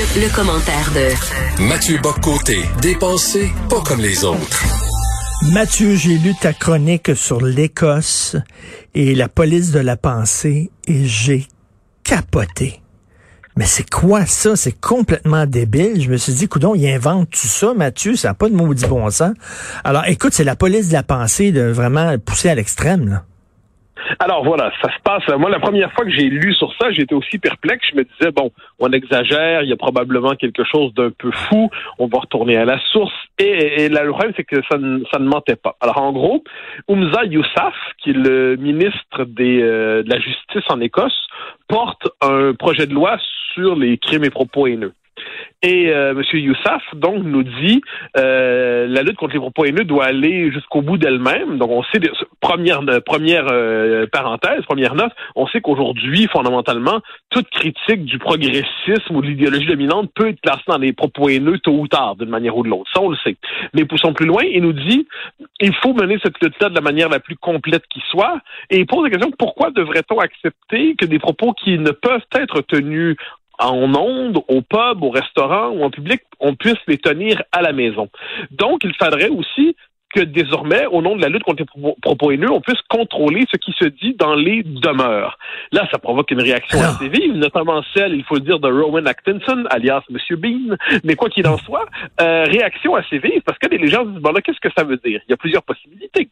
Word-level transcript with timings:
Le, 0.00 0.34
commentaire 0.34 0.90
de 0.94 1.62
Mathieu 1.64 1.98
Boccoté, 1.98 2.60
dépensé 2.80 3.50
pas 3.68 3.82
comme 3.82 4.00
les 4.00 4.24
autres. 4.24 4.64
Mathieu, 5.52 5.94
j'ai 5.94 6.16
lu 6.16 6.32
ta 6.40 6.54
chronique 6.54 7.14
sur 7.14 7.42
l'Écosse 7.42 8.34
et 8.94 9.14
la 9.14 9.28
police 9.28 9.72
de 9.72 9.78
la 9.78 9.98
pensée 9.98 10.70
et 10.86 11.04
j'ai 11.04 11.46
capoté. 12.02 12.80
Mais 13.58 13.66
c'est 13.66 13.90
quoi 13.90 14.24
ça? 14.24 14.56
C'est 14.56 14.80
complètement 14.80 15.44
débile. 15.44 16.00
Je 16.00 16.10
me 16.10 16.16
suis 16.16 16.32
dit, 16.32 16.48
coudon, 16.48 16.74
il 16.74 16.88
invente 16.88 17.28
tout 17.28 17.46
ça, 17.46 17.74
Mathieu, 17.74 18.16
ça 18.16 18.28
n'a 18.28 18.34
pas 18.34 18.48
de 18.48 18.54
maudit 18.54 18.86
bon 18.86 19.10
sens. 19.10 19.34
Alors, 19.84 20.06
écoute, 20.06 20.32
c'est 20.32 20.44
la 20.44 20.56
police 20.56 20.88
de 20.88 20.94
la 20.94 21.02
pensée 21.02 21.52
de 21.52 21.60
vraiment 21.60 22.16
pousser 22.16 22.48
à 22.48 22.54
l'extrême, 22.54 23.06
là. 23.06 23.24
Alors 24.18 24.44
voilà, 24.44 24.72
ça 24.82 24.90
se 24.92 25.00
passe. 25.02 25.22
Moi, 25.38 25.50
la 25.50 25.60
première 25.60 25.92
fois 25.92 26.04
que 26.04 26.10
j'ai 26.10 26.28
lu 26.28 26.54
sur 26.54 26.72
ça, 26.80 26.90
j'étais 26.90 27.14
aussi 27.14 27.38
perplexe. 27.38 27.86
Je 27.90 27.96
me 27.96 28.04
disais, 28.04 28.30
bon, 28.32 28.50
on 28.78 28.90
exagère, 28.92 29.62
il 29.62 29.68
y 29.68 29.72
a 29.72 29.76
probablement 29.76 30.34
quelque 30.34 30.64
chose 30.64 30.92
d'un 30.94 31.10
peu 31.10 31.30
fou, 31.30 31.70
on 31.98 32.06
va 32.06 32.18
retourner 32.20 32.56
à 32.56 32.64
la 32.64 32.78
source. 32.92 33.12
Et, 33.38 33.88
là, 33.88 34.04
le 34.04 34.10
problème, 34.10 34.32
c'est 34.36 34.44
que 34.44 34.60
ça 34.70 34.78
ne, 34.78 35.28
mentait 35.28 35.56
pas. 35.56 35.76
Alors 35.80 35.98
en 35.98 36.12
gros, 36.12 36.42
Oumza 36.88 37.24
Youssaf, 37.24 37.74
qui 37.98 38.10
est 38.10 38.14
le 38.14 38.56
ministre 38.56 39.20
euh, 39.20 40.02
de 40.02 40.10
la 40.10 40.18
Justice 40.18 40.64
en 40.68 40.80
Écosse, 40.80 41.26
porte 41.68 42.08
un 42.20 42.54
projet 42.54 42.86
de 42.86 42.94
loi 42.94 43.16
sur 43.54 43.76
les 43.76 43.98
crimes 43.98 44.24
et 44.24 44.30
propos 44.30 44.66
haineux. 44.66 44.92
Et 45.62 45.90
euh, 45.90 46.12
M. 46.12 46.22
Youssaf, 46.32 46.82
donc, 46.94 47.22
nous 47.22 47.42
dit 47.42 47.82
euh, 48.16 48.86
la 48.88 49.02
lutte 49.02 49.16
contre 49.16 49.34
les 49.34 49.40
propos 49.40 49.66
haineux 49.66 49.84
doit 49.84 50.06
aller 50.06 50.50
jusqu'au 50.50 50.80
bout 50.80 50.96
d'elle-même. 50.96 51.58
Donc, 51.58 51.70
on 51.70 51.82
sait, 51.82 52.00
première, 52.40 52.80
première 53.04 53.46
euh, 53.50 54.06
parenthèse, 54.10 54.64
première 54.64 54.94
note, 54.94 55.12
on 55.36 55.46
sait 55.48 55.60
qu'aujourd'hui, 55.60 56.28
fondamentalement, 56.32 57.00
toute 57.28 57.50
critique 57.50 58.06
du 58.06 58.18
progressisme 58.18 59.14
ou 59.14 59.20
de 59.20 59.26
l'idéologie 59.26 59.66
dominante 59.66 60.10
peut 60.14 60.28
être 60.28 60.40
placée 60.40 60.62
dans 60.66 60.78
les 60.78 60.94
propos 60.94 61.28
haineux 61.28 61.58
tôt 61.58 61.78
ou 61.78 61.88
tard, 61.88 62.16
d'une 62.16 62.30
manière 62.30 62.56
ou 62.56 62.62
de 62.62 62.68
l'autre. 62.68 62.90
Ça, 62.94 63.02
on 63.02 63.10
le 63.10 63.16
sait. 63.22 63.36
Mais 63.74 63.84
poussons 63.84 64.14
plus 64.14 64.26
loin, 64.26 64.42
il 64.42 64.62
nous 64.62 64.72
dit 64.72 65.06
il 65.60 65.74
faut 65.74 65.92
mener 65.92 66.18
cette 66.22 66.40
lutte-là 66.40 66.70
de 66.70 66.74
la 66.74 66.80
manière 66.80 67.10
la 67.10 67.20
plus 67.20 67.36
complète 67.36 67.82
qui 67.90 68.00
soit. 68.10 68.40
Et 68.70 68.78
il 68.78 68.86
pose 68.86 69.04
la 69.04 69.10
question 69.10 69.30
pourquoi 69.38 69.70
devrait-on 69.70 70.18
accepter 70.18 70.94
que 70.96 71.04
des 71.04 71.18
propos 71.18 71.52
qui 71.52 71.78
ne 71.78 71.90
peuvent 71.90 72.24
être 72.34 72.62
tenus 72.62 73.16
en 73.60 73.94
ondes, 73.94 74.42
au 74.48 74.62
pub, 74.62 75.02
au 75.02 75.10
restaurant 75.10 75.68
ou 75.68 75.82
en 75.84 75.90
public, 75.90 76.22
on 76.40 76.54
puisse 76.54 76.80
les 76.88 76.98
tenir 76.98 77.42
à 77.52 77.62
la 77.62 77.72
maison. 77.72 78.08
Donc, 78.50 78.82
il 78.84 78.94
faudrait 78.98 79.28
aussi 79.28 79.76
que 80.12 80.20
désormais, 80.20 80.86
au 80.86 81.02
nom 81.02 81.14
de 81.14 81.22
la 81.22 81.28
lutte 81.28 81.44
contre 81.44 81.62
les 81.62 81.94
propos 82.02 82.32
haineux, 82.32 82.50
on 82.50 82.60
puisse 82.60 82.80
contrôler 82.88 83.44
ce 83.50 83.56
qui 83.56 83.72
se 83.78 83.84
dit 83.84 84.14
dans 84.14 84.34
les 84.34 84.62
demeures. 84.64 85.38
Là, 85.72 85.86
ça 85.90 85.98
provoque 85.98 86.30
une 86.32 86.42
réaction 86.42 86.80
assez 86.80 87.08
vive, 87.08 87.34
notamment 87.34 87.82
celle, 87.94 88.14
il 88.14 88.24
faut 88.24 88.34
le 88.34 88.40
dire, 88.40 88.58
de 88.58 88.68
Rowan 88.68 89.06
Atkinson, 89.06 89.64
alias 89.70 90.02
Monsieur 90.10 90.36
Bean. 90.36 90.76
Mais 91.04 91.14
quoi 91.14 91.28
qu'il 91.28 91.46
en 91.46 91.58
soit, 91.58 91.86
euh, 92.20 92.44
réaction 92.44 92.96
assez 92.96 93.18
vive, 93.18 93.42
parce 93.42 93.58
que 93.58 93.68
les 93.68 93.86
gens 93.86 94.04
se 94.04 94.10
disent, 94.10 94.20
bon 94.20 94.32
là, 94.32 94.40
qu'est-ce 94.40 94.60
que 94.60 94.72
ça 94.76 94.84
veut 94.84 94.96
dire? 94.96 95.20
Il 95.28 95.30
y 95.30 95.34
a 95.34 95.36
plusieurs 95.36 95.62
possibilités. 95.62 96.28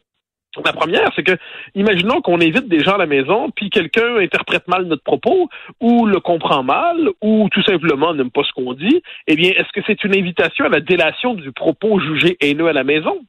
La 0.65 0.73
première, 0.73 1.11
c'est 1.15 1.23
que, 1.23 1.37
imaginons 1.75 2.21
qu'on 2.21 2.41
invite 2.41 2.67
des 2.67 2.79
gens 2.79 2.95
à 2.95 2.97
la 2.97 3.05
maison, 3.05 3.51
puis 3.55 3.69
quelqu'un 3.69 4.17
interprète 4.17 4.67
mal 4.67 4.85
notre 4.85 5.03
propos, 5.03 5.47
ou 5.79 6.07
le 6.07 6.19
comprend 6.19 6.63
mal, 6.63 7.09
ou 7.21 7.47
tout 7.51 7.61
simplement 7.61 8.15
n'aime 8.15 8.31
pas 8.31 8.41
ce 8.43 8.51
qu'on 8.53 8.73
dit. 8.73 9.03
Eh 9.27 9.35
bien, 9.35 9.51
est-ce 9.51 9.71
que 9.73 9.81
c'est 9.85 10.03
une 10.03 10.17
invitation 10.17 10.65
à 10.65 10.69
la 10.69 10.79
délation 10.79 11.35
du 11.35 11.51
propos 11.51 11.99
jugé 11.99 12.35
haineux 12.41 12.67
à 12.67 12.73
la 12.73 12.83
maison? 12.83 13.19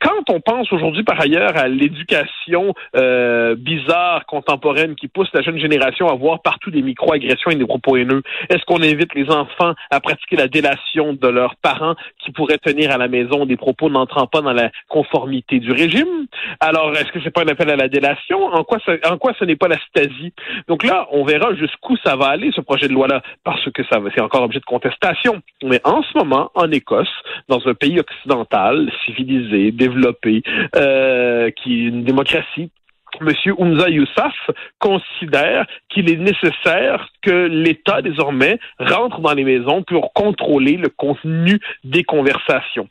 Quand 0.00 0.30
on 0.30 0.40
pense 0.40 0.72
aujourd'hui, 0.72 1.02
par 1.02 1.20
ailleurs, 1.20 1.56
à 1.56 1.68
l'éducation 1.68 2.74
euh, 2.96 3.54
bizarre, 3.54 4.26
contemporaine, 4.26 4.94
qui 4.94 5.08
pousse 5.08 5.28
la 5.34 5.42
jeune 5.42 5.58
génération 5.58 6.08
à 6.08 6.14
voir 6.14 6.42
partout 6.42 6.70
des 6.70 6.82
micro-agressions 6.82 7.50
et 7.50 7.56
des 7.56 7.66
propos 7.66 7.96
haineux, 7.96 8.22
est-ce 8.48 8.64
qu'on 8.64 8.82
invite 8.82 9.14
les 9.14 9.30
enfants 9.30 9.74
à 9.90 10.00
pratiquer 10.00 10.36
la 10.36 10.48
délation 10.48 11.12
de 11.12 11.28
leurs 11.28 11.56
parents 11.56 11.94
qui 12.24 12.32
pourraient 12.32 12.58
tenir 12.58 12.90
à 12.90 12.98
la 12.98 13.08
maison 13.08 13.46
des 13.46 13.56
propos 13.56 13.90
n'entrant 13.90 14.26
pas 14.26 14.40
dans 14.40 14.52
la 14.52 14.70
conformité 14.88 15.60
du 15.60 15.72
régime? 15.72 16.26
Alors, 16.60 16.92
est-ce 16.92 17.12
que 17.12 17.20
c'est 17.22 17.30
pas 17.30 17.42
un 17.42 17.48
appel 17.48 17.70
à 17.70 17.76
la 17.76 17.88
délation? 17.88 18.44
En 18.46 18.64
quoi, 18.64 18.78
en 19.08 19.18
quoi 19.18 19.32
ce 19.38 19.44
n'est 19.44 19.56
pas 19.56 19.68
la 19.68 19.78
stasie? 19.88 20.32
Donc 20.68 20.84
là, 20.84 21.08
on 21.12 21.24
verra 21.24 21.54
jusqu'où 21.54 21.96
ça 22.04 22.16
va 22.16 22.26
aller, 22.26 22.50
ce 22.54 22.60
projet 22.60 22.88
de 22.88 22.92
loi-là, 22.92 23.22
parce 23.44 23.70
que 23.70 23.82
ça 23.84 23.98
c'est 24.14 24.20
encore 24.20 24.42
objet 24.42 24.60
de 24.60 24.64
contestation. 24.64 25.40
Mais 25.62 25.80
en 25.84 26.02
ce 26.02 26.16
moment, 26.16 26.50
en 26.54 26.70
Écosse, 26.70 27.12
dans 27.48 27.66
un 27.66 27.74
pays 27.74 28.00
occidental, 28.00 28.90
civilisé, 29.04 29.61
développé, 29.70 30.42
euh, 30.76 31.50
qui 31.50 31.84
est 31.84 31.88
une 31.88 32.04
démocratie, 32.04 32.70
M. 33.20 33.28
Oumza 33.58 33.88
Youssaf 33.88 34.34
considère 34.78 35.66
qu'il 35.88 36.10
est 36.10 36.16
nécessaire 36.16 37.08
que 37.20 37.46
l'État 37.46 38.02
désormais 38.02 38.58
rentre 38.78 39.20
dans 39.20 39.34
les 39.34 39.44
maisons 39.44 39.82
pour 39.82 40.12
contrôler 40.12 40.76
le 40.76 40.88
contenu 40.88 41.60
des 41.84 42.04
conversations. 42.04 42.88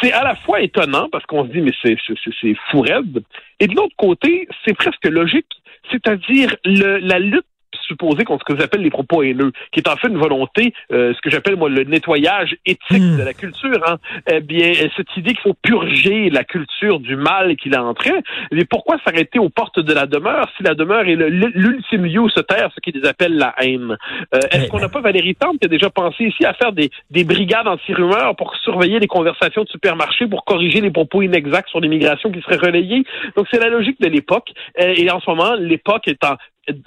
C'est 0.00 0.12
à 0.12 0.24
la 0.24 0.34
fois 0.34 0.60
étonnant 0.60 1.08
parce 1.10 1.26
qu'on 1.26 1.44
se 1.44 1.50
dit 1.50 1.60
mais 1.60 1.72
c'est 1.82 1.96
c'est 2.40 2.56
fou 2.70 2.80
raide 2.80 3.22
et 3.60 3.66
de 3.66 3.74
l'autre 3.74 3.94
côté 3.96 4.48
c'est 4.64 4.74
presque 4.74 5.04
logique, 5.04 5.52
c'est-à-dire 5.90 6.56
la 6.64 7.18
lutte 7.18 7.44
supposer 7.88 8.24
contre 8.24 8.44
ce 8.46 8.52
que 8.52 8.60
j'appelle 8.60 8.82
les 8.82 8.90
propos 8.90 9.22
haineux, 9.22 9.52
qui 9.72 9.80
est 9.80 9.88
en 9.88 9.96
fait 9.96 10.08
une 10.08 10.18
volonté, 10.18 10.72
euh, 10.92 11.12
ce 11.14 11.20
que 11.20 11.30
j'appelle 11.30 11.56
moi 11.56 11.68
le 11.68 11.84
nettoyage 11.84 12.56
éthique 12.64 13.02
hmm. 13.02 13.18
de 13.18 13.22
la 13.22 13.34
culture. 13.34 13.80
Hein. 13.86 13.96
Eh 14.30 14.40
bien, 14.40 14.72
cette 14.96 15.16
idée 15.16 15.32
qu'il 15.32 15.40
faut 15.40 15.56
purger 15.60 16.30
la 16.30 16.44
culture 16.44 17.00
du 17.00 17.16
mal 17.16 17.56
qu'il 17.56 17.74
a 17.74 17.82
entré, 17.82 18.12
mais 18.52 18.64
pourquoi 18.64 18.96
s'arrêter 19.04 19.38
aux 19.38 19.48
portes 19.48 19.80
de 19.80 19.92
la 19.92 20.06
demeure 20.06 20.46
si 20.56 20.62
la 20.62 20.74
demeure 20.74 21.06
est 21.08 21.16
l'ultime 21.16 22.04
lieu 22.04 22.20
où 22.20 22.28
se 22.28 22.40
taire 22.40 22.70
ce 22.74 22.80
qu'ils 22.80 23.04
appellent 23.06 23.36
la 23.36 23.54
haine? 23.58 23.96
Euh, 24.34 24.38
est-ce 24.50 24.68
qu'on 24.68 24.80
n'a 24.80 24.88
pas 24.88 25.00
Valérie 25.00 25.34
Tante 25.34 25.58
qui 25.58 25.66
a 25.66 25.68
déjà 25.68 25.90
pensé 25.90 26.24
ici 26.24 26.44
à 26.44 26.54
faire 26.54 26.72
des, 26.72 26.90
des 27.10 27.24
brigades 27.24 27.66
anti-rumeurs 27.66 28.36
pour 28.36 28.54
surveiller 28.56 28.98
les 28.98 29.06
conversations 29.06 29.64
de 29.64 29.68
supermarché, 29.68 30.26
pour 30.26 30.44
corriger 30.44 30.80
les 30.80 30.90
propos 30.90 31.22
inexacts 31.22 31.70
sur 31.70 31.80
l'immigration 31.80 32.30
qui 32.30 32.40
seraient 32.42 32.56
relayés? 32.56 33.04
Donc 33.36 33.46
c'est 33.50 33.60
la 33.60 33.70
logique 33.70 34.00
de 34.00 34.08
l'époque. 34.08 34.50
Euh, 34.80 34.94
et 34.96 35.10
en 35.10 35.20
ce 35.20 35.30
moment, 35.30 35.54
l'époque 35.54 36.08
est 36.08 36.22
en 36.24 36.36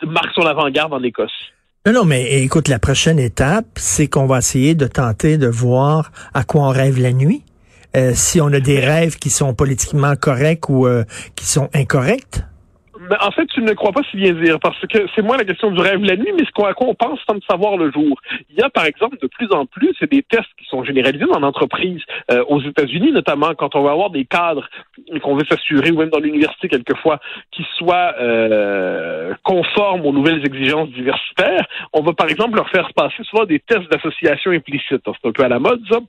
marque 0.05 0.33
son 0.33 0.45
avant-garde 0.45 0.93
en 0.93 1.03
Écosse. 1.03 1.31
Non, 1.85 1.93
non, 1.93 2.05
mais 2.05 2.43
écoute, 2.43 2.67
la 2.67 2.77
prochaine 2.77 3.17
étape, 3.17 3.65
c'est 3.75 4.07
qu'on 4.07 4.27
va 4.27 4.37
essayer 4.37 4.75
de 4.75 4.85
tenter 4.85 5.37
de 5.39 5.47
voir 5.47 6.11
à 6.33 6.43
quoi 6.43 6.61
on 6.61 6.69
rêve 6.69 6.99
la 6.99 7.11
nuit. 7.11 7.43
Euh, 7.97 8.11
si 8.13 8.39
on 8.39 8.47
a 8.47 8.59
des 8.59 8.79
rêves 8.79 9.17
qui 9.17 9.29
sont 9.29 9.53
politiquement 9.53 10.15
corrects 10.15 10.69
ou 10.69 10.85
euh, 10.85 11.03
qui 11.35 11.45
sont 11.45 11.69
incorrects. 11.73 12.43
Ben, 13.11 13.17
en 13.19 13.31
fait, 13.31 13.45
tu 13.47 13.61
ne 13.61 13.73
crois 13.73 13.91
pas 13.91 14.03
si 14.09 14.15
bien 14.15 14.31
dire, 14.31 14.57
parce 14.61 14.79
que 14.87 14.99
c'est 15.13 15.21
moins 15.21 15.35
la 15.35 15.43
question 15.43 15.69
du 15.69 15.81
rêve 15.81 16.01
la 16.01 16.15
nuit, 16.15 16.31
mais 16.31 16.45
ce 16.45 16.65
à 16.65 16.73
quoi 16.73 16.87
on 16.87 16.95
pense 16.95 17.19
sans 17.27 17.33
le 17.33 17.41
savoir 17.41 17.75
le 17.75 17.91
jour. 17.91 18.17
Il 18.49 18.55
y 18.55 18.61
a, 18.61 18.69
par 18.69 18.85
exemple, 18.85 19.17
de 19.21 19.27
plus 19.27 19.51
en 19.51 19.65
plus, 19.65 19.93
c'est 19.99 20.09
des 20.09 20.23
tests 20.23 20.47
qui 20.57 20.65
sont 20.69 20.85
généralisés 20.85 21.25
dans 21.25 21.41
l'entreprise, 21.41 22.01
euh, 22.31 22.45
aux 22.47 22.61
États-Unis, 22.61 23.11
notamment 23.11 23.53
quand 23.53 23.75
on 23.75 23.83
va 23.83 23.91
avoir 23.91 24.11
des 24.11 24.23
cadres 24.23 24.65
qu'on 25.21 25.35
veut 25.35 25.43
s'assurer, 25.43 25.91
ou 25.91 25.97
même 25.97 26.09
dans 26.09 26.21
l'université 26.21 26.69
quelquefois, 26.69 27.19
qui 27.51 27.65
soient 27.75 28.15
euh, 28.17 29.33
conformes 29.43 30.05
aux 30.05 30.13
nouvelles 30.13 30.45
exigences 30.45 30.87
diversitaires. 30.91 31.67
On 31.91 32.03
va, 32.03 32.13
par 32.13 32.29
exemple, 32.29 32.55
leur 32.55 32.69
faire 32.69 32.93
passer 32.93 33.23
souvent 33.23 33.43
des 33.43 33.59
tests 33.59 33.91
d'association 33.91 34.51
implicite. 34.51 35.01
C'est 35.03 35.27
un 35.27 35.31
peu 35.33 35.43
à 35.43 35.49
la 35.49 35.59
mode, 35.59 35.81
ça 35.91 35.99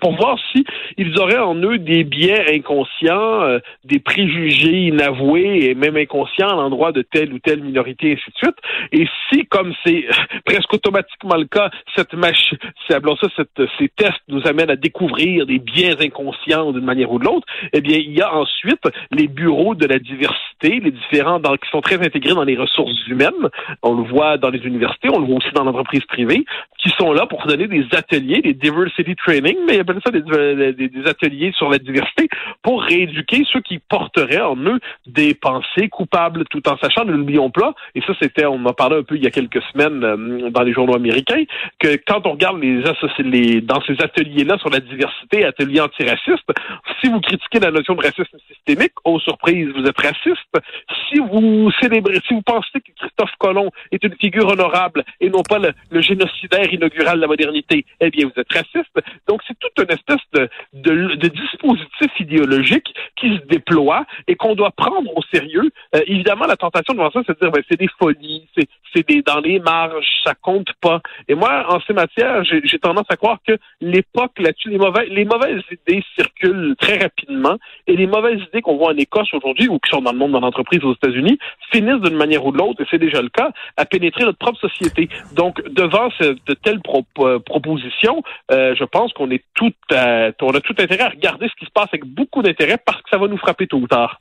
pour 0.00 0.14
voir 0.16 0.38
si 0.52 0.64
ils 0.98 1.18
auraient 1.18 1.38
en 1.38 1.54
eux 1.56 1.78
des 1.78 2.04
biais 2.04 2.54
inconscients, 2.54 3.42
euh, 3.42 3.58
des 3.84 3.98
préjugés 3.98 4.88
inavoués 4.88 5.64
et 5.64 5.74
même 5.74 5.96
inconscients 5.96 6.48
à 6.48 6.54
l'endroit 6.54 6.92
de 6.92 7.02
telle 7.02 7.32
ou 7.32 7.38
telle 7.38 7.62
minorité, 7.62 8.10
et 8.10 8.12
ainsi 8.12 8.30
de 8.30 8.36
suite. 8.36 8.56
Et 8.92 9.06
si, 9.28 9.46
comme 9.46 9.72
c'est 9.84 10.04
presque 10.44 10.72
automatiquement 10.72 11.36
le 11.36 11.46
cas, 11.46 11.70
cette 11.96 12.14
machine, 12.14 12.58
ça, 12.88 12.98
cette, 13.36 13.62
ces 13.78 13.88
tests 13.88 14.22
nous 14.28 14.46
amènent 14.46 14.70
à 14.70 14.76
découvrir 14.76 15.46
des 15.46 15.58
biais 15.58 15.96
inconscients 16.00 16.72
d'une 16.72 16.84
manière 16.84 17.10
ou 17.10 17.18
de 17.18 17.24
l'autre, 17.24 17.46
eh 17.72 17.80
bien, 17.80 17.98
il 17.98 18.12
y 18.12 18.22
a 18.22 18.34
ensuite 18.34 18.82
les 19.10 19.28
bureaux 19.28 19.74
de 19.74 19.86
la 19.86 19.98
diversité, 19.98 20.80
les 20.80 20.90
différents 20.90 21.40
qui 21.40 21.70
sont 21.70 21.80
très 21.80 21.96
intégrés 21.96 22.34
dans 22.34 22.44
les 22.44 22.56
ressources 22.56 23.06
humaines. 23.08 23.48
On 23.82 23.94
le 23.94 24.08
voit 24.08 24.36
dans 24.36 24.50
les 24.50 24.60
universités, 24.60 25.08
on 25.12 25.20
le 25.20 25.26
voit 25.26 25.36
aussi 25.36 25.52
dans 25.54 25.64
l'entreprise 25.64 26.04
privée, 26.04 26.44
qui 26.78 26.90
sont 26.98 27.12
là 27.12 27.26
pour 27.26 27.46
donner 27.46 27.66
des 27.66 27.86
ateliers, 27.92 28.42
des 28.42 28.54
diversity 28.54 29.16
training, 29.16 29.56
mais 29.70 29.76
ils 29.76 29.80
appellent 29.80 30.00
ça 30.04 30.12
euh, 30.12 30.72
des, 30.72 30.88
des, 30.88 31.08
ateliers 31.08 31.52
sur 31.56 31.70
la 31.70 31.78
diversité 31.78 32.28
pour 32.62 32.82
rééduquer 32.82 33.44
ceux 33.52 33.60
qui 33.60 33.78
porteraient 33.78 34.40
en 34.40 34.56
eux 34.56 34.80
des 35.06 35.34
pensées 35.34 35.88
coupables, 35.88 36.44
tout 36.50 36.66
en 36.68 36.76
sachant, 36.78 37.04
ne 37.04 37.12
l'oublions 37.12 37.50
pas, 37.50 37.74
et 37.94 38.00
ça 38.02 38.12
c'était, 38.20 38.46
on 38.46 38.64
en 38.66 38.72
parlait 38.72 38.98
un 38.98 39.02
peu 39.02 39.16
il 39.16 39.24
y 39.24 39.26
a 39.26 39.30
quelques 39.30 39.62
semaines 39.72 40.02
euh, 40.04 40.50
dans 40.50 40.62
les 40.62 40.72
journaux 40.72 40.96
américains, 40.96 41.44
que 41.78 41.98
quand 42.06 42.26
on 42.26 42.32
regarde 42.32 42.60
les, 42.60 42.82
les 43.20 43.60
dans 43.60 43.80
ces 43.82 44.00
ateliers-là 44.00 44.58
sur 44.58 44.70
la 44.70 44.80
diversité, 44.80 45.44
ateliers 45.44 45.80
antiracistes, 45.80 46.50
si 47.00 47.08
vous 47.08 47.20
critiquez 47.20 47.60
la 47.60 47.70
notion 47.70 47.94
de 47.94 48.02
racisme 48.02 48.38
systémique, 48.48 48.92
oh 49.04 49.18
surprise, 49.20 49.68
vous 49.74 49.84
êtes 49.84 50.00
raciste. 50.00 50.50
Si 51.08 51.18
vous 51.18 51.70
célébrez, 51.80 52.20
si 52.26 52.34
vous 52.34 52.42
pensez 52.42 52.80
que 52.80 52.92
Christophe 52.98 53.34
Colomb 53.38 53.70
est 53.92 54.02
une 54.02 54.14
figure 54.16 54.48
honorable 54.48 55.04
et 55.20 55.30
non 55.30 55.42
pas 55.42 55.58
le, 55.58 56.00
génocidaire 56.00 56.72
inaugural 56.72 57.16
de 57.16 57.22
la 57.22 57.26
modernité, 57.26 57.84
eh 58.00 58.10
bien 58.10 58.26
vous 58.26 58.40
êtes 58.40 58.52
raciste. 58.52 58.94
Donc 59.28 59.42
toute 59.60 59.86
une 59.86 59.94
espèce 59.94 60.24
de, 60.32 60.48
de, 60.72 61.14
de, 61.14 61.28
dispositif 61.28 62.20
idéologique 62.20 62.94
qui 63.16 63.36
se 63.36 63.46
déploie 63.46 64.04
et 64.26 64.36
qu'on 64.36 64.54
doit 64.54 64.70
prendre 64.70 65.16
au 65.16 65.22
sérieux. 65.32 65.70
Euh, 65.94 66.00
évidemment, 66.06 66.46
la 66.46 66.56
tentation 66.56 66.94
devant 66.94 67.10
ça, 67.10 67.20
c'est 67.26 67.34
de 67.34 67.40
dire 67.40 67.50
ben, 67.50 67.62
c'est 67.68 67.78
des 67.78 67.88
folies, 67.98 68.46
c'est 68.56 68.68
c'est 68.94 69.06
des 69.06 69.22
dans 69.22 69.40
les 69.40 69.60
marges, 69.60 70.06
ça 70.24 70.34
compte 70.34 70.72
pas. 70.80 71.00
Et 71.28 71.34
moi, 71.34 71.64
en 71.68 71.80
ces 71.86 71.92
matières, 71.92 72.42
j'ai 72.44 72.78
tendance 72.78 73.06
à 73.08 73.16
croire 73.16 73.38
que 73.46 73.56
l'époque 73.80 74.32
là-dessus, 74.38 74.70
les 74.70 74.78
mauvaises, 74.78 75.08
les 75.08 75.24
mauvaises 75.24 75.62
idées 75.70 76.02
circulent 76.16 76.74
très 76.78 76.98
rapidement 76.98 77.56
et 77.86 77.96
les 77.96 78.06
mauvaises 78.06 78.40
idées 78.48 78.62
qu'on 78.62 78.76
voit 78.76 78.92
en 78.92 78.96
Écosse 78.96 79.32
aujourd'hui 79.32 79.68
ou 79.68 79.78
qui 79.78 79.90
sont 79.90 80.02
dans 80.02 80.12
le 80.12 80.18
monde 80.18 80.32
dans 80.32 80.40
l'entreprise 80.40 80.82
aux 80.84 80.94
États-Unis 80.94 81.38
finissent 81.72 82.00
d'une 82.00 82.16
manière 82.16 82.44
ou 82.44 82.52
de 82.52 82.58
l'autre, 82.58 82.82
et 82.82 82.86
c'est 82.90 82.98
déjà 82.98 83.22
le 83.22 83.28
cas, 83.28 83.50
à 83.76 83.84
pénétrer 83.84 84.24
notre 84.24 84.38
propre 84.38 84.58
société. 84.58 85.08
Donc, 85.34 85.62
devant 85.70 86.08
de 86.20 86.54
telles 86.54 86.80
euh, 87.20 87.38
propositions, 87.38 88.22
euh, 88.50 88.74
je 88.74 88.84
pense 88.84 89.12
qu'on 89.12 89.30
est 89.30 89.44
tout, 89.54 89.72
on 89.90 90.50
a 90.54 90.60
tout 90.60 90.74
intérêt 90.78 91.02
à 91.02 91.08
regarder 91.08 91.46
ce 91.48 91.58
qui 91.58 91.66
se 91.66 91.70
passe 91.72 91.88
avec 91.92 92.04
beaucoup 92.04 92.42
d'intérêt 92.42 92.78
parce 92.84 92.98
que 93.02 93.10
ça 93.10 93.18
va 93.18 93.28
nous 93.28 93.36
frapper 93.36 93.66
tôt 93.66 93.78
ou 93.78 93.86
tard. 93.86 94.18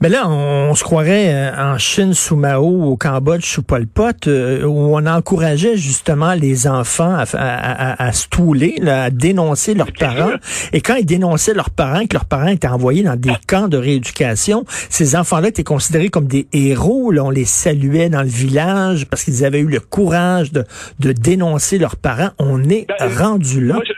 Mais 0.00 0.08
là, 0.08 0.28
on, 0.28 0.74
se 0.74 0.82
croirait 0.82 1.32
euh, 1.32 1.72
en 1.74 1.78
Chine 1.78 2.14
sous 2.14 2.36
Mao, 2.36 2.84
au 2.84 2.96
Cambodge 2.96 3.44
sous 3.44 3.62
Pol 3.62 3.86
Pot, 3.86 4.26
où 4.26 4.96
on 4.96 5.06
encourageait 5.06 5.76
justement 5.76 6.34
les 6.34 6.66
enfants 6.66 7.14
à, 7.14 7.24
à, 7.34 8.04
à, 8.04 8.12
se 8.12 8.28
touler, 8.28 8.76
à 8.86 9.10
dénoncer 9.10 9.74
leurs 9.74 9.92
parents. 9.92 10.32
Et 10.72 10.80
quand 10.80 10.96
ils 10.96 11.06
dénonçaient 11.06 11.54
leurs 11.54 11.70
parents, 11.70 12.06
que 12.06 12.14
leurs 12.14 12.24
parents 12.24 12.48
étaient 12.48 12.68
envoyés 12.68 13.02
dans 13.02 13.16
des 13.16 13.34
camps 13.46 13.68
de 13.68 13.76
rééducation, 13.76 14.64
ces 14.66 15.16
enfants-là 15.16 15.48
étaient 15.48 15.64
considérés 15.64 16.08
comme 16.08 16.26
des 16.26 16.48
héros. 16.52 17.10
Là, 17.10 17.24
on 17.24 17.30
les 17.30 17.44
saluait 17.44 18.08
dans 18.08 18.22
le 18.22 18.28
village 18.28 19.06
parce 19.06 19.24
qu'ils 19.24 19.44
avaient 19.44 19.60
eu 19.60 19.68
le 19.68 19.80
courage 19.80 20.52
de, 20.52 20.64
de 20.98 21.12
dénoncer 21.12 21.78
leurs 21.78 21.96
parents. 21.96 22.30
On 22.38 22.62
est 22.68 22.86
ben, 22.98 23.16
rendu 23.16 23.64
là. 23.64 23.74
Moi, 23.74 23.84
je 23.86 23.92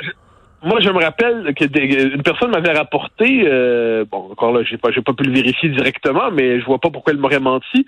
me 0.66 1.02
rappelle 1.02 1.54
que 1.54 2.14
une 2.14 2.22
personne 2.22 2.50
m'avait 2.50 2.72
rapporté, 2.72 3.44
euh, 3.46 4.04
bon, 4.10 4.30
encore 4.32 4.52
là, 4.52 4.62
j'ai 4.64 4.76
pas, 4.76 4.90
j'ai 4.90 5.02
pas 5.02 5.12
pu 5.12 5.24
le 5.24 5.32
vérifier 5.32 5.68
directement, 5.68 6.30
mais 6.32 6.60
je 6.60 6.64
vois 6.64 6.78
pas 6.78 6.90
pourquoi 6.90 7.12
elle 7.12 7.18
m'aurait 7.18 7.40
menti, 7.40 7.86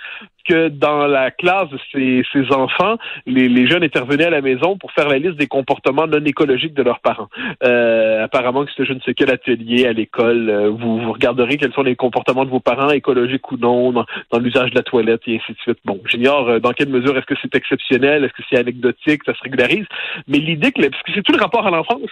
que 0.49 0.69
dans 0.69 1.06
la 1.06 1.31
classe 1.31 1.69
de 1.71 1.79
ces, 1.93 2.53
enfants, 2.53 2.97
les, 3.27 3.49
les, 3.49 3.69
jeunes 3.69 3.85
intervenaient 3.85 4.27
à 4.27 4.31
la 4.31 4.41
maison 4.41 4.77
pour 4.79 4.93
faire 4.93 5.09
la 5.09 5.19
liste 5.19 5.37
des 5.37 5.47
comportements 5.47 6.06
non 6.06 6.25
écologiques 6.25 6.75
de 6.75 6.83
leurs 6.83 7.00
parents. 7.00 7.29
Euh, 7.62 8.25
apparemment 8.25 8.65
que 8.65 8.71
c'était 8.71 8.87
je 8.87 8.95
ne 8.95 9.00
sais 9.00 9.15
quel 9.15 9.31
atelier 9.31 9.87
à 9.87 9.93
l'école. 9.93 10.49
Euh, 10.49 10.71
vous, 10.71 11.00
vous 11.00 11.12
regarderez 11.12 11.56
quels 11.56 11.73
sont 11.73 11.83
les 11.83 11.97
comportements 11.97 12.45
de 12.45 12.50
vos 12.50 12.61
parents, 12.61 12.91
écologiques 12.91 13.50
ou 13.53 13.56
non, 13.56 13.93
dans, 13.93 14.39
l'usage 14.39 14.71
de 14.71 14.77
la 14.77 14.83
toilette 14.83 15.23
et 15.27 15.37
ainsi 15.37 15.53
de 15.53 15.59
suite. 15.59 15.79
Bon, 15.85 16.00
j'ignore 16.06 16.49
euh, 16.49 16.61
dans 16.61 16.73
quelle 16.73 16.89
mesure 16.89 17.17
est-ce 17.17 17.27
que 17.27 17.35
c'est 17.43 17.55
exceptionnel, 17.55 18.25
est-ce 18.25 18.33
que 18.33 18.43
c'est 18.49 18.59
anecdotique, 18.59 19.23
ça 19.27 19.35
se 19.35 19.43
régularise, 19.43 19.87
mais 20.27 20.39
l'idée 20.39 20.73
que, 20.73 20.81
parce 20.89 21.03
que 21.03 21.12
c'est 21.15 21.23
tout 21.23 21.33
le 21.33 21.41
rapport 21.41 21.67
à 21.67 21.71
l'enfance, 21.71 22.11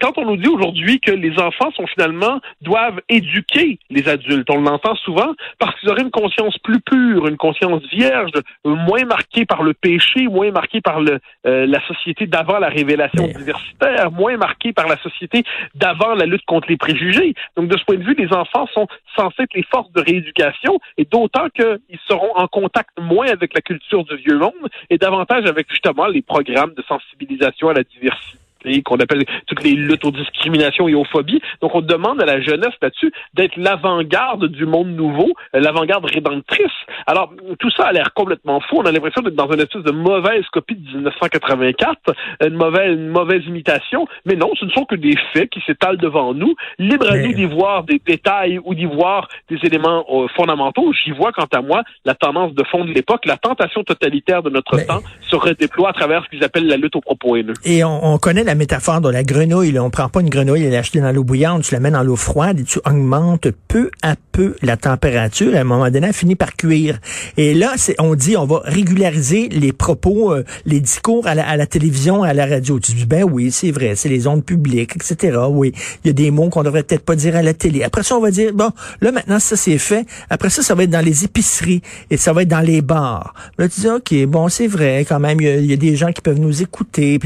quand 0.00 0.16
on 0.18 0.24
nous 0.24 0.36
dit 0.36 0.48
aujourd'hui 0.48 1.00
que 1.00 1.12
les 1.12 1.38
enfants 1.38 1.70
sont 1.72 1.86
finalement, 1.86 2.40
doivent 2.62 3.00
éduquer 3.08 3.78
les 3.90 4.08
adultes, 4.08 4.48
on 4.50 4.60
l'entend 4.60 4.94
souvent 4.96 5.34
parce 5.58 5.78
qu'ils 5.78 5.90
auraient 5.90 6.02
une 6.02 6.10
conscience 6.10 6.56
plus 6.58 6.80
pure, 6.80 7.26
une 7.26 7.36
conscience 7.36 7.73
vierge, 7.78 8.30
moins 8.64 9.04
marquée 9.04 9.44
par 9.44 9.62
le 9.62 9.74
péché, 9.74 10.28
moins 10.28 10.50
marquée 10.50 10.80
par 10.80 11.00
le, 11.00 11.18
euh, 11.46 11.66
la 11.66 11.84
société 11.86 12.26
d'avant 12.26 12.58
la 12.58 12.68
révélation 12.68 13.26
diversitaire, 13.26 14.10
moins 14.10 14.36
marquée 14.36 14.72
par 14.72 14.88
la 14.88 14.96
société 14.98 15.44
d'avant 15.74 16.14
la 16.14 16.26
lutte 16.26 16.44
contre 16.46 16.68
les 16.68 16.76
préjugés. 16.76 17.34
Donc, 17.56 17.68
de 17.68 17.76
ce 17.76 17.84
point 17.84 17.96
de 17.96 18.04
vue, 18.04 18.14
les 18.14 18.32
enfants 18.32 18.66
sont 18.72 18.86
censés 19.16 19.42
être 19.42 19.54
les 19.54 19.64
forces 19.64 19.92
de 19.92 20.00
rééducation, 20.00 20.78
et 20.96 21.04
d'autant 21.04 21.48
qu'ils 21.50 22.00
seront 22.08 22.34
en 22.36 22.46
contact 22.46 22.90
moins 23.00 23.28
avec 23.28 23.54
la 23.54 23.60
culture 23.60 24.04
du 24.04 24.16
vieux 24.16 24.38
monde 24.38 24.52
et 24.90 24.98
davantage 24.98 25.46
avec 25.46 25.68
justement 25.70 26.06
les 26.06 26.22
programmes 26.22 26.74
de 26.74 26.82
sensibilisation 26.82 27.68
à 27.68 27.74
la 27.74 27.82
diversité 27.82 28.38
qu'on 28.82 28.96
appelle 28.96 29.24
toutes 29.46 29.62
les 29.62 29.72
luttes 29.72 30.04
aux 30.04 30.10
discriminations 30.10 30.88
et 30.88 30.94
aux 30.94 31.04
phobies. 31.04 31.40
Donc, 31.60 31.74
on 31.74 31.80
demande 31.80 32.20
à 32.22 32.26
la 32.26 32.40
jeunesse 32.40 32.74
là-dessus 32.80 33.12
d'être 33.34 33.56
l'avant-garde 33.56 34.46
du 34.46 34.66
monde 34.66 34.88
nouveau, 34.88 35.32
euh, 35.54 35.60
l'avant-garde 35.60 36.04
rédemptrice. 36.04 36.72
Alors, 37.06 37.32
tout 37.58 37.70
ça 37.70 37.86
a 37.86 37.92
l'air 37.92 38.12
complètement 38.14 38.60
fou. 38.60 38.78
On 38.78 38.86
a 38.86 38.92
l'impression 38.92 39.22
d'être 39.22 39.34
dans 39.34 39.50
une 39.50 39.60
espèce 39.60 39.82
de 39.82 39.92
mauvaise 39.92 40.44
copie 40.52 40.76
de 40.76 40.96
1984, 40.96 42.14
une 42.46 42.54
mauvaise, 42.54 42.92
une 42.94 43.08
mauvaise 43.08 43.42
imitation. 43.46 44.06
Mais 44.24 44.36
non, 44.36 44.50
ce 44.58 44.64
ne 44.64 44.70
sont 44.70 44.84
que 44.84 44.96
des 44.96 45.16
faits 45.32 45.50
qui 45.50 45.60
s'étalent 45.66 45.98
devant 45.98 46.34
nous. 46.34 46.54
Libre 46.78 47.10
à 47.10 47.16
nous 47.16 47.32
d'y 47.32 47.46
voir 47.46 47.84
des 47.84 48.00
détails 48.04 48.58
ou 48.64 48.74
d'y 48.74 48.86
voir 48.86 49.28
des 49.48 49.58
éléments 49.64 50.04
euh, 50.08 50.26
fondamentaux. 50.36 50.92
J'y 50.92 51.10
vois, 51.10 51.32
quant 51.32 51.48
à 51.52 51.60
moi, 51.60 51.82
la 52.04 52.14
tendance 52.14 52.54
de 52.54 52.64
fond 52.64 52.84
de 52.84 52.92
l'époque, 52.92 53.26
la 53.26 53.36
tentation 53.36 53.84
totalitaire 53.84 54.42
de 54.42 54.50
notre 54.50 54.76
temps 54.86 55.00
se 55.34 55.48
redéploie 55.48 55.90
à 55.90 55.92
travers 55.92 56.24
ce 56.24 56.30
qu'ils 56.30 56.44
appellent 56.44 56.66
la 56.66 56.76
lutte 56.76 56.96
aux 56.96 57.00
propos 57.00 57.36
haineux. 57.36 57.54
Et 57.64 57.84
on, 57.84 58.14
on 58.14 58.18
connaît 58.18 58.44
la 58.44 58.54
la 58.54 58.58
métaphore 58.58 59.00
de 59.00 59.08
la 59.10 59.24
grenouille. 59.24 59.72
Là. 59.72 59.82
On 59.82 59.90
prend 59.90 60.08
pas 60.08 60.20
une 60.20 60.30
grenouille 60.30 60.62
et 60.62 60.70
l'achetée 60.70 61.00
dans 61.00 61.10
l'eau 61.10 61.24
bouillante, 61.24 61.64
tu 61.64 61.74
la 61.74 61.80
mets 61.80 61.90
dans 61.90 62.04
l'eau 62.04 62.14
froide 62.14 62.60
et 62.60 62.62
tu 62.62 62.78
augmentes 62.86 63.48
peu 63.66 63.90
à 64.00 64.14
peu 64.30 64.54
la 64.62 64.76
température. 64.76 65.56
À 65.56 65.58
un 65.58 65.64
moment 65.64 65.90
donné, 65.90 66.06
elle 66.06 66.12
finit 66.12 66.36
par 66.36 66.54
cuire. 66.54 67.00
Et 67.36 67.52
là, 67.52 67.72
c'est, 67.76 67.96
on 68.00 68.14
dit, 68.14 68.36
on 68.36 68.46
va 68.46 68.60
régulariser 68.64 69.48
les 69.48 69.72
propos, 69.72 70.32
euh, 70.32 70.44
les 70.66 70.78
discours 70.78 71.26
à 71.26 71.34
la, 71.34 71.66
télévision, 71.66 72.22
à 72.22 72.32
la 72.32 72.46
radio. 72.46 72.78
Tu 72.78 72.92
dis, 72.92 73.06
ben 73.06 73.24
oui, 73.24 73.50
c'est 73.50 73.72
vrai, 73.72 73.96
c'est 73.96 74.08
les 74.08 74.28
ondes 74.28 74.44
publiques, 74.44 74.94
etc. 74.94 75.36
Oui, 75.50 75.72
il 76.04 76.06
y 76.06 76.10
a 76.10 76.12
des 76.12 76.30
mots 76.30 76.48
qu'on 76.48 76.62
devrait 76.62 76.84
peut-être 76.84 77.04
pas 77.04 77.16
dire 77.16 77.34
à 77.34 77.42
la 77.42 77.54
télé. 77.54 77.82
Après 77.82 78.04
ça, 78.04 78.16
on 78.16 78.20
va 78.20 78.30
dire, 78.30 78.52
bon, 78.52 78.70
là 79.00 79.10
maintenant, 79.10 79.40
ça 79.40 79.56
c'est 79.56 79.78
fait. 79.78 80.06
Après 80.30 80.50
ça, 80.50 80.62
ça 80.62 80.76
va 80.76 80.84
être 80.84 80.90
dans 80.90 81.04
les 81.04 81.24
épiceries 81.24 81.82
et 82.08 82.16
ça 82.16 82.32
va 82.32 82.42
être 82.42 82.48
dans 82.48 82.60
les 82.60 82.82
bars. 82.82 83.34
Là, 83.58 83.68
tu 83.68 83.80
dis, 83.80 83.88
ok, 83.88 84.26
bon, 84.26 84.48
c'est 84.48 84.68
vrai, 84.68 85.04
il 85.32 85.66
y, 85.66 85.72
a 85.72 85.76
des 85.76 85.96
gens 85.96 86.12
qui 86.12 86.20
peuvent 86.20 86.40
nous 86.40 86.62
écouter. 86.62 87.18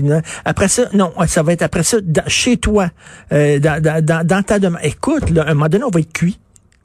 Après 0.45 0.69
ça, 0.69 0.89
non, 0.93 1.13
ça 1.27 1.43
va 1.43 1.53
être 1.53 1.63
après 1.63 1.83
ça 1.83 1.99
chez 2.27 2.57
toi, 2.57 2.91
euh, 3.33 3.59
dans, 3.59 3.83
dans, 3.83 4.27
dans, 4.27 4.43
ta 4.43 4.59
demande. 4.59 4.81
Écoute, 4.83 5.31
là, 5.31 5.45
un 5.49 5.55
moment 5.55 5.69
donné, 5.69 5.85
on 5.85 5.91
va 5.91 6.01
être 6.01 6.13
cuit. 6.13 6.39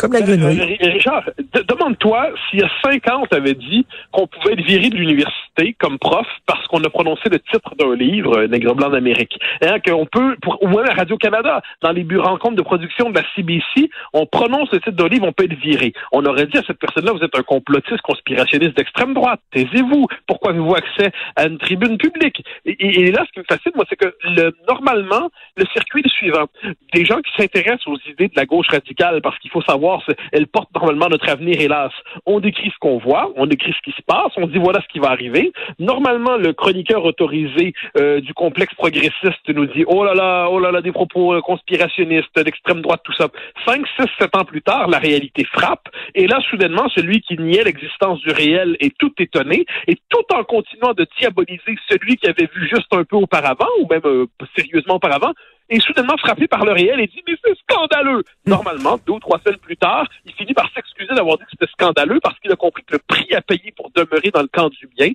Comme 0.03 0.11
la 0.11 0.19
euh, 0.19 0.35
grenouille. 0.35 0.77
Richard, 0.81 1.23
demande-toi 1.69 2.31
s'il 2.49 2.59
y 2.59 2.63
a 2.63 2.69
cinq 2.83 3.07
ans, 3.07 3.21
on 3.23 3.25
t'avait 3.25 3.53
dit 3.53 3.85
qu'on 4.11 4.27
pouvait 4.27 4.51
être 4.51 4.65
viré 4.65 4.89
de 4.89 4.97
l'université 4.97 5.73
comme 5.79 5.97
prof 5.97 6.27
parce 6.45 6.67
qu'on 6.67 6.83
a 6.83 6.89
prononcé 6.89 7.29
le 7.29 7.39
titre 7.39 7.73
d'un 7.79 7.95
livre, 7.95 8.43
Nègre 8.47 8.75
blanc 8.75 8.89
d'Amérique. 8.89 9.39
Hein, 9.61 9.79
qu'on 9.79 10.05
peut, 10.05 10.35
pour, 10.41 10.61
au 10.61 10.67
moins 10.67 10.83
à 10.89 10.93
Radio-Canada, 10.93 11.61
dans 11.81 11.91
les 11.93 12.03
bureaux 12.03 12.27
rencontres 12.27 12.57
de 12.57 12.63
production 12.63 13.11
de 13.11 13.15
la 13.15 13.23
CBC, 13.33 13.89
on 14.11 14.25
prononce 14.25 14.69
le 14.73 14.79
titre 14.79 14.97
d'un 14.97 15.07
livre, 15.07 15.25
on 15.25 15.31
peut 15.31 15.45
être 15.45 15.57
viré. 15.57 15.93
On 16.11 16.25
aurait 16.25 16.47
dit 16.47 16.57
à 16.57 16.63
cette 16.67 16.79
personne-là, 16.79 17.13
vous 17.13 17.23
êtes 17.23 17.37
un 17.37 17.43
complotiste 17.43 18.01
conspirationniste 18.01 18.75
d'extrême 18.75 19.13
droite. 19.13 19.39
Taisez-vous. 19.51 20.07
Pourquoi 20.27 20.51
avez-vous 20.51 20.75
accès 20.75 21.11
à 21.37 21.45
une 21.45 21.59
tribune 21.59 21.97
publique? 21.97 22.43
Et, 22.65 23.09
là, 23.11 23.23
ce 23.25 23.31
qui 23.31 23.39
me 23.39 23.45
fascine, 23.47 23.71
moi, 23.75 23.85
c'est 23.89 23.95
que 23.95 24.13
le, 24.23 24.53
normalement, 24.67 25.29
le 25.55 25.65
circuit 25.71 26.01
est 26.01 26.07
le 26.07 26.09
suivant. 26.09 26.45
Des 26.93 27.05
gens 27.05 27.21
qui 27.21 27.31
s'intéressent 27.37 27.87
aux 27.87 27.97
idées 28.09 28.27
de 28.27 28.35
la 28.35 28.45
gauche 28.45 28.67
radicale 28.69 29.21
parce 29.21 29.37
qu'il 29.39 29.51
faut 29.51 29.61
savoir 29.61 29.92
elle 30.31 30.47
porte 30.47 30.69
normalement 30.75 31.07
notre 31.09 31.29
avenir, 31.29 31.59
hélas. 31.59 31.91
On 32.25 32.39
décrit 32.39 32.69
ce 32.69 32.77
qu'on 32.79 32.97
voit, 32.97 33.31
on 33.35 33.45
décrit 33.45 33.73
ce 33.73 33.81
qui 33.83 33.95
se 33.95 34.01
passe, 34.05 34.31
on 34.37 34.47
dit 34.47 34.57
voilà 34.57 34.81
ce 34.81 34.87
qui 34.87 34.99
va 34.99 35.09
arriver. 35.09 35.51
Normalement, 35.79 36.37
le 36.37 36.53
chroniqueur 36.53 37.03
autorisé 37.05 37.73
euh, 37.97 38.21
du 38.21 38.33
complexe 38.33 38.73
progressiste 38.75 39.47
nous 39.49 39.65
dit 39.65 39.83
oh 39.87 40.03
là 40.03 40.13
là, 40.13 40.47
oh 40.49 40.59
là 40.59 40.71
là, 40.71 40.81
des 40.81 40.91
propos 40.91 41.33
euh, 41.33 41.41
conspirationnistes, 41.41 42.39
d'extrême 42.39 42.81
droite, 42.81 43.01
tout 43.03 43.13
ça. 43.13 43.27
Cinq, 43.65 43.85
six, 43.97 44.07
sept 44.19 44.35
ans 44.35 44.45
plus 44.45 44.61
tard, 44.61 44.87
la 44.87 44.99
réalité 44.99 45.43
frappe. 45.45 45.89
Et 46.15 46.27
là, 46.27 46.39
soudainement, 46.49 46.87
celui 46.89 47.21
qui 47.21 47.37
niait 47.37 47.63
l'existence 47.63 48.19
du 48.21 48.31
réel 48.31 48.77
est 48.79 48.95
tout 48.97 49.13
étonné, 49.19 49.65
et 49.87 49.95
tout 50.09 50.25
en 50.33 50.43
continuant 50.43 50.93
de 50.93 51.05
diaboliser 51.19 51.75
celui 51.89 52.17
qui 52.17 52.27
avait 52.27 52.49
vu 52.53 52.67
juste 52.67 52.93
un 52.93 53.03
peu 53.03 53.17
auparavant, 53.17 53.69
ou 53.79 53.87
même 53.89 54.01
euh, 54.05 54.25
sérieusement 54.55 54.95
auparavant, 54.95 55.33
est 55.69 55.79
soudainement 55.79 56.17
frappé 56.17 56.47
par 56.47 56.65
le 56.65 56.71
réel 56.71 56.99
et 56.99 57.07
dit 57.07 57.23
mais 57.27 57.35
c'est 57.43 57.57
scandaleux. 57.69 58.23
Normalement, 58.45 58.99
deux 59.05 59.13
ou 59.13 59.19
trois 59.19 59.39
semaines 59.39 59.59
plus 59.59 59.77
tard, 59.77 60.07
il 60.25 60.33
finit 60.33 60.53
par 60.53 60.69
s'excuser 60.73 61.13
d'avoir 61.15 61.37
dit 61.37 61.43
que 61.45 61.51
c'était 61.51 61.71
scandaleux 61.71 62.19
parce 62.21 62.37
qu'il 62.39 62.51
a 62.51 62.55
compris 62.55 62.83
que 62.83 62.93
le 62.93 62.99
prix 62.99 63.33
à 63.33 63.41
payer 63.41 63.73
pour 63.75 63.91
demeurer 63.91 64.31
dans 64.31 64.41
le 64.41 64.47
camp 64.47 64.69
du 64.69 64.87
bien, 64.87 65.11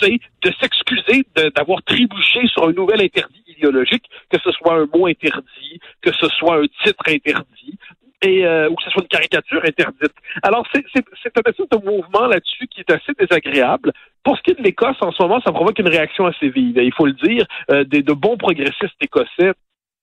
c'est 0.00 0.18
de 0.42 0.52
s'excuser 0.60 1.24
d'avoir 1.54 1.82
trébuché 1.82 2.46
sur 2.48 2.68
un 2.68 2.72
nouvel 2.72 3.02
interdit 3.02 3.42
idéologique, 3.46 4.04
que 4.30 4.38
ce 4.42 4.50
soit 4.52 4.74
un 4.74 4.86
mot 4.94 5.06
interdit, 5.06 5.80
que 6.00 6.12
ce 6.12 6.28
soit 6.28 6.56
un 6.56 6.66
titre 6.84 7.04
interdit, 7.08 7.78
et 8.22 8.46
euh, 8.46 8.68
ou 8.70 8.76
que 8.76 8.82
ce 8.84 8.90
soit 8.90 9.02
une 9.02 9.08
caricature 9.08 9.62
interdite. 9.64 10.14
Alors, 10.42 10.66
c'est 10.72 10.80
un 10.80 11.40
espèce 11.40 11.68
de 11.70 11.84
mouvement 11.84 12.26
là-dessus 12.26 12.66
qui 12.68 12.80
est 12.80 12.90
assez 12.90 13.12
désagréable. 13.18 13.92
Pour 14.22 14.36
ce 14.36 14.42
qui 14.42 14.52
est 14.52 14.58
de 14.58 14.62
l'Écosse, 14.62 14.96
en 15.00 15.10
ce 15.10 15.22
moment, 15.22 15.40
ça 15.40 15.50
provoque 15.50 15.78
une 15.78 15.88
réaction 15.88 16.26
assez 16.26 16.48
vive. 16.48 16.76
Il 16.76 16.94
faut 16.94 17.06
le 17.06 17.14
dire, 17.14 17.44
euh, 17.70 17.84
des, 17.84 18.02
de 18.02 18.12
bons 18.12 18.36
progressistes 18.36 18.94
écossais 19.00 19.52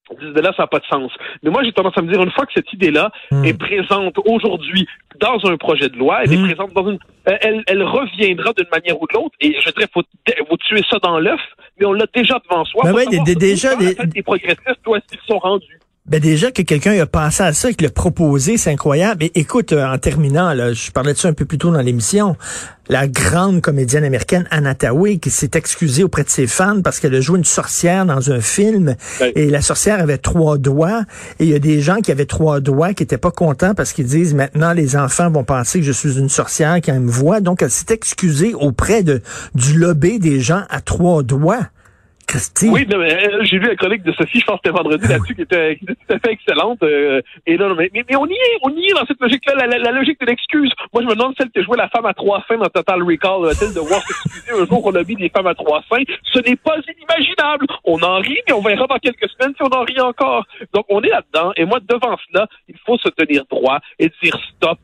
cette 0.09 0.29
idée-là, 0.29 0.53
ça 0.55 0.63
n'a 0.63 0.67
pas 0.67 0.79
de 0.79 0.85
sens. 0.85 1.11
Mais 1.43 1.49
moi, 1.49 1.63
j'ai 1.63 1.71
tendance 1.71 1.97
à 1.97 2.01
me 2.01 2.11
dire, 2.11 2.21
une 2.21 2.31
fois 2.31 2.45
que 2.45 2.53
cette 2.53 2.71
idée-là 2.73 3.11
hmm. 3.31 3.45
est 3.45 3.57
présente 3.57 4.17
aujourd'hui 4.25 4.87
dans 5.19 5.39
un 5.45 5.57
projet 5.57 5.89
de 5.89 5.97
loi, 5.97 6.21
elle 6.23 6.33
est 6.33 6.37
hmm. 6.37 6.47
présente 6.47 6.73
dans 6.73 6.89
une... 6.89 6.99
Euh, 7.27 7.37
elle, 7.41 7.63
elle 7.67 7.83
reviendra 7.83 8.53
d'une 8.53 8.69
manière 8.71 9.01
ou 9.01 9.07
de 9.07 9.13
l'autre, 9.13 9.35
et 9.39 9.55
je 9.59 9.69
dirais, 9.71 9.87
faut, 9.93 10.03
faut 10.47 10.57
tuer 10.57 10.81
ça 10.89 10.97
dans 10.99 11.19
l'œuf, 11.19 11.41
mais 11.79 11.85
on 11.85 11.93
l'a 11.93 12.05
déjà 12.13 12.39
devant 12.49 12.65
soi. 12.65 12.83
Ben 12.85 12.93
ouais, 12.93 13.05
déjà... 13.35 13.75
Les... 13.75 14.23
progressistes, 14.23 14.87
où 14.87 14.95
est-ce 14.95 15.05
qu'ils 15.07 15.27
sont 15.27 15.39
rendus? 15.39 15.79
Ben 16.09 16.19
déjà 16.19 16.49
que 16.49 16.63
quelqu'un 16.63 16.99
a 16.99 17.05
pensé 17.05 17.43
à 17.43 17.53
ça, 17.53 17.71
qu'il 17.71 17.85
l'a 17.85 17.91
proposé, 17.91 18.57
c'est 18.57 18.71
incroyable. 18.71 19.25
Et 19.25 19.31
écoute, 19.35 19.73
euh, 19.73 19.85
en 19.85 19.99
terminant, 19.99 20.55
là, 20.55 20.73
je 20.73 20.89
parlais 20.89 21.13
de 21.13 21.19
ça 21.19 21.27
un 21.27 21.33
peu 21.33 21.45
plus 21.45 21.59
tôt 21.59 21.69
dans 21.71 21.81
l'émission, 21.81 22.35
la 22.87 23.07
grande 23.07 23.61
comédienne 23.61 24.03
américaine 24.03 24.47
Anna 24.49 24.73
Tawai 24.73 25.19
qui 25.19 25.29
s'est 25.29 25.51
excusée 25.53 26.03
auprès 26.03 26.23
de 26.23 26.29
ses 26.29 26.47
fans 26.47 26.81
parce 26.81 26.99
qu'elle 26.99 27.13
a 27.13 27.21
joué 27.21 27.37
une 27.37 27.45
sorcière 27.45 28.07
dans 28.07 28.31
un 28.31 28.41
film 28.41 28.95
et 29.35 29.51
la 29.51 29.61
sorcière 29.61 29.99
avait 29.99 30.17
trois 30.17 30.57
doigts 30.57 31.03
et 31.39 31.43
il 31.43 31.49
y 31.51 31.53
a 31.53 31.59
des 31.59 31.79
gens 31.79 31.97
qui 31.97 32.11
avaient 32.11 32.25
trois 32.25 32.59
doigts 32.59 32.95
qui 32.95 33.03
étaient 33.03 33.19
pas 33.19 33.29
contents 33.29 33.75
parce 33.75 33.93
qu'ils 33.93 34.07
disent 34.07 34.33
maintenant 34.33 34.73
les 34.73 34.95
enfants 34.95 35.29
vont 35.29 35.43
penser 35.43 35.79
que 35.79 35.85
je 35.85 35.91
suis 35.91 36.17
une 36.17 36.29
sorcière 36.29 36.77
quand 36.77 36.95
ils 36.95 37.01
me 37.01 37.11
voient. 37.11 37.41
Donc 37.41 37.61
elle 37.61 37.69
s'est 37.69 37.93
excusée 37.93 38.55
auprès 38.55 39.03
de 39.03 39.21
du 39.53 39.77
lobby 39.77 40.17
des 40.17 40.39
gens 40.39 40.63
à 40.71 40.81
trois 40.81 41.21
doigts. 41.21 41.67
Oui, 42.63 42.85
euh, 42.93 43.43
j'ai 43.43 43.57
vu 43.57 43.67
la 43.67 43.75
chronique 43.75 44.03
de 44.03 44.11
Sophie, 44.11 44.39
je 44.39 44.45
pense 44.45 44.57
que 44.57 44.61
c'était 44.65 44.77
vendredi 44.77 45.07
là-dessus, 45.07 45.35
qui 45.35 45.41
était, 45.41 45.77
tout 45.77 46.13
à 46.13 46.19
fait 46.19 46.33
excellente. 46.33 46.81
Euh, 46.83 47.21
et 47.47 47.57
non, 47.57 47.73
mais, 47.75 47.89
mais, 47.93 48.15
on 48.15 48.27
y 48.27 48.33
est, 48.33 48.57
on 48.61 48.69
y 48.69 48.85
est 48.87 48.93
dans 48.93 49.05
cette 49.05 49.19
logique-là, 49.19 49.65
la, 49.65 49.91
logique 49.91 50.19
de 50.19 50.25
l'excuse. 50.25 50.71
Moi, 50.93 51.03
je 51.03 51.07
me 51.07 51.13
demande 51.13 51.33
celle 51.37 51.49
qui 51.49 51.63
joué 51.63 51.77
la 51.77 51.89
femme 51.89 52.05
à 52.05 52.13
trois 52.13 52.43
seins 52.47 52.57
dans 52.57 52.69
Total 52.69 53.01
Recall, 53.01 53.49
a-t-elle 53.49 53.73
devoir 53.73 54.01
s'excuser 54.01 54.61
un 54.61 54.65
jour 54.65 54.83
qu'on 54.83 54.95
a 54.95 55.03
mis 55.03 55.15
des 55.15 55.29
femmes 55.29 55.47
à 55.47 55.55
trois 55.55 55.81
seins? 55.89 56.03
Ce 56.23 56.39
n'est 56.39 56.55
pas 56.55 56.75
inimaginable. 56.77 57.65
On 57.83 58.01
en 58.01 58.19
rit, 58.19 58.39
mais 58.47 58.53
on 58.53 58.61
verra 58.61 58.85
dans 58.87 58.99
quelques 58.99 59.29
semaines 59.29 59.53
si 59.55 59.63
on 59.63 59.75
en 59.75 59.83
rit 59.83 59.99
encore. 59.99 60.45
Donc, 60.73 60.85
on 60.89 61.01
est 61.01 61.09
là-dedans. 61.09 61.51
Et 61.55 61.65
moi, 61.65 61.79
devant 61.81 62.15
cela, 62.29 62.47
il 62.67 62.75
faut 62.85 62.97
se 62.97 63.09
tenir 63.09 63.43
droit 63.49 63.79
et 63.97 64.11
dire 64.21 64.37
stop, 64.55 64.79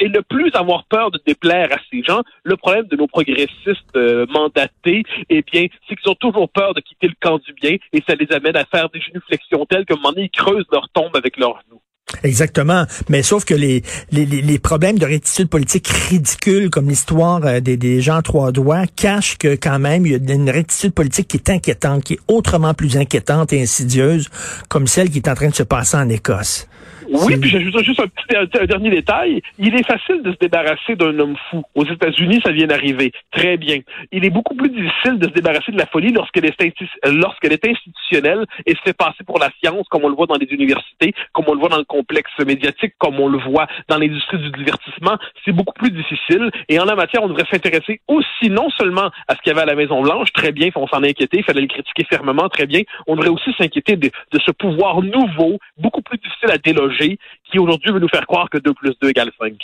et 0.00 0.08
ne 0.08 0.20
plus 0.20 0.50
avoir 0.54 0.84
peur 0.84 1.10
de 1.10 1.20
déplaire 1.26 1.72
à 1.72 1.78
ces 1.90 2.02
gens. 2.02 2.22
Le 2.44 2.56
problème 2.56 2.86
de 2.86 2.96
nos 2.96 3.06
progressistes 3.06 3.96
euh, 3.96 4.26
mandatés, 4.26 5.04
eh 5.28 5.42
bien, 5.42 5.66
c'est 5.88 5.96
qu'ils 5.96 6.10
ont 6.10 6.16
toujours 6.16 6.48
peur 6.50 6.74
de 6.74 6.80
quitter 6.80 7.08
le 7.08 7.14
camp 7.20 7.38
du 7.38 7.52
bien 7.52 7.76
et 7.92 8.02
ça 8.06 8.14
les 8.14 8.30
amène 8.34 8.56
à 8.56 8.64
faire 8.64 8.88
des 8.90 9.00
genuflexions 9.00 9.66
telles 9.66 9.84
qu'à 9.84 9.94
un 9.94 9.96
moment 9.96 10.12
donné, 10.12 10.30
ils 10.32 10.38
creusent 10.38 10.66
leur 10.72 10.88
tombe 10.90 11.14
avec 11.16 11.36
leurs 11.36 11.60
genoux. 11.66 11.80
Exactement. 12.22 12.84
Mais 13.08 13.22
sauf 13.22 13.44
que 13.44 13.54
les, 13.54 13.82
les, 14.10 14.24
les 14.24 14.58
problèmes 14.58 14.98
de 14.98 15.04
rétitude 15.04 15.48
politique 15.48 15.88
ridicules, 15.88 16.70
comme 16.70 16.88
l'histoire 16.88 17.44
euh, 17.44 17.60
des, 17.60 17.76
des 17.76 18.00
gens 18.00 18.22
trois 18.22 18.50
doigts, 18.50 18.86
cachent 18.86 19.36
que 19.36 19.56
quand 19.56 19.78
même, 19.78 20.06
il 20.06 20.12
y 20.12 20.32
a 20.32 20.34
une 20.34 20.50
rétitude 20.50 20.94
politique 20.94 21.28
qui 21.28 21.36
est 21.36 21.50
inquiétante, 21.50 22.04
qui 22.04 22.14
est 22.14 22.20
autrement 22.28 22.74
plus 22.74 22.96
inquiétante 22.96 23.52
et 23.52 23.62
insidieuse, 23.62 24.28
comme 24.68 24.86
celle 24.86 25.10
qui 25.10 25.18
est 25.18 25.28
en 25.28 25.34
train 25.34 25.48
de 25.48 25.54
se 25.54 25.62
passer 25.62 25.96
en 25.96 26.08
Écosse. 26.08 26.66
Oui, 27.10 27.36
puis 27.40 27.50
j'ajoute 27.50 27.82
juste 27.82 28.00
un 28.00 28.06
petit 28.06 28.66
dernier 28.66 28.90
détail. 28.90 29.40
Il 29.58 29.74
est 29.74 29.86
facile 29.86 30.22
de 30.22 30.32
se 30.32 30.36
débarrasser 30.38 30.96
d'un 30.96 31.18
homme 31.18 31.36
fou. 31.50 31.62
Aux 31.74 31.84
États-Unis, 31.84 32.40
ça 32.44 32.52
vient 32.52 32.66
d'arriver. 32.66 33.12
Très 33.30 33.56
bien. 33.56 33.78
Il 34.12 34.24
est 34.24 34.30
beaucoup 34.30 34.54
plus 34.54 34.68
difficile 34.68 35.18
de 35.18 35.28
se 35.28 35.32
débarrasser 35.32 35.72
de 35.72 35.78
la 35.78 35.86
folie 35.86 36.12
lorsqu'elle 36.12 36.46
est, 36.46 36.56
lorsqu'elle 37.04 37.52
est 37.52 37.66
institutionnelle 37.66 38.44
et 38.66 38.74
se 38.74 38.80
fait 38.84 38.96
passer 38.96 39.24
pour 39.26 39.38
la 39.38 39.50
science, 39.60 39.86
comme 39.88 40.04
on 40.04 40.08
le 40.08 40.14
voit 40.14 40.26
dans 40.26 40.36
les 40.36 40.48
universités, 40.50 41.14
comme 41.32 41.46
on 41.48 41.54
le 41.54 41.60
voit 41.60 41.68
dans 41.68 41.78
le 41.78 41.84
complexe 41.84 42.30
médiatique, 42.44 42.94
comme 42.98 43.18
on 43.20 43.28
le 43.28 43.38
voit 43.38 43.66
dans 43.88 43.98
l'industrie 43.98 44.38
du 44.38 44.50
divertissement. 44.50 45.16
C'est 45.44 45.52
beaucoup 45.52 45.74
plus 45.74 45.90
difficile. 45.90 46.50
Et 46.68 46.78
en 46.78 46.84
la 46.84 46.94
matière, 46.94 47.22
on 47.22 47.28
devrait 47.28 47.46
s'intéresser 47.50 48.00
aussi 48.08 48.50
non 48.50 48.68
seulement 48.70 49.10
à 49.28 49.34
ce 49.34 49.40
qu'il 49.42 49.50
y 49.50 49.52
avait 49.52 49.62
à 49.62 49.66
la 49.66 49.74
Maison-Blanche, 49.74 50.32
très 50.32 50.52
bien, 50.52 50.68
on 50.76 50.86
s'en 50.86 51.02
inquiéter, 51.02 51.38
il 51.38 51.44
fallait 51.44 51.60
le 51.60 51.66
critiquer 51.66 52.04
fermement, 52.04 52.48
très 52.48 52.66
bien. 52.66 52.82
On 53.06 53.16
devrait 53.16 53.30
aussi 53.30 53.52
s'inquiéter 53.58 53.96
de, 53.96 54.08
de 54.08 54.38
ce 54.44 54.50
pouvoir 54.52 55.02
nouveau, 55.02 55.58
beaucoup 55.78 56.02
plus 56.02 56.18
difficile 56.18 56.50
à 56.50 56.58
déloger 56.58 56.97
qui 56.98 57.58
aujourd'hui 57.58 57.92
veut 57.92 58.00
nous 58.00 58.08
faire 58.08 58.26
croire 58.26 58.48
que 58.50 58.58
2 58.58 58.74
plus 58.74 58.94
2 59.00 59.10
égale 59.10 59.30
5. 59.38 59.54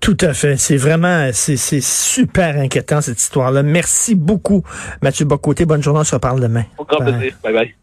Tout 0.00 0.16
à 0.20 0.34
fait. 0.34 0.56
C'est 0.56 0.76
vraiment, 0.76 1.30
c'est 1.32 1.56
super 1.56 2.56
inquiétant 2.58 3.00
cette 3.00 3.20
histoire-là. 3.20 3.62
Merci 3.62 4.14
beaucoup, 4.14 4.64
Mathieu 5.00 5.24
Bocoté. 5.24 5.64
Bonne 5.64 5.82
journée. 5.82 6.00
On 6.00 6.04
se 6.04 6.14
reparle 6.14 6.40
demain. 6.40 6.64
Au 6.78 6.84
grand 6.84 6.98
plaisir. 6.98 7.34
Bye 7.42 7.52
bye. 7.52 7.74